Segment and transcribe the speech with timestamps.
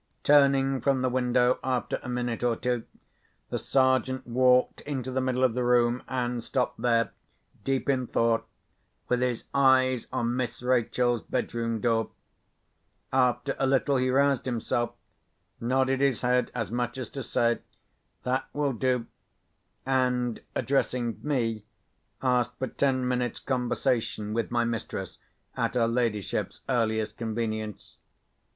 [0.23, 2.85] Turning from the window, after a minute or two,
[3.51, 7.11] the Sergeant walked into the middle of the room, and stopped there,
[7.63, 8.47] deep in thought,
[9.09, 12.09] with his eyes on Miss Rachel's bedroom door.
[13.13, 14.95] After a little he roused himself,
[15.59, 17.59] nodded his head, as much as to say,
[18.23, 19.05] "That will do,"
[19.85, 21.63] and, addressing me,
[22.23, 25.19] asked for ten minutes' conversation with my mistress,
[25.55, 27.97] at her ladyship's earliest convenience.